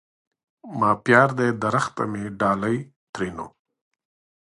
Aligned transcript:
ما 0.79 0.91
پيار 1.03 1.29
دي 1.39 1.47
درخته 1.63 2.03
مي 2.11 2.23
ډالی؛ 2.39 2.77
ترينو 3.13 3.47